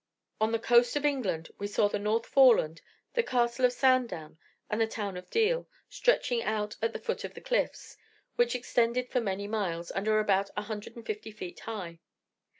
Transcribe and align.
On 0.39 0.51
the 0.51 0.57
coast 0.57 0.95
of 0.95 1.05
England, 1.05 1.49
we 1.59 1.67
saw 1.67 1.87
the 1.87 1.99
North 1.99 2.25
Foreland, 2.25 2.81
the 3.13 3.21
Castle 3.21 3.65
of 3.65 3.71
Sandown, 3.71 4.39
and 4.67 4.81
the 4.81 4.87
town 4.87 5.15
of 5.15 5.29
Deal, 5.29 5.67
stretching 5.91 6.41
out 6.41 6.75
at 6.81 6.91
the 6.93 6.99
foot 6.99 7.23
of 7.23 7.35
the 7.35 7.39
cliffs, 7.39 7.97
which 8.35 8.55
extend 8.55 8.99
for 9.11 9.21
many 9.21 9.47
miles, 9.47 9.91
and 9.91 10.07
are 10.07 10.19
about 10.19 10.49
150 10.57 11.29
feet 11.31 11.59
high. 11.59 11.99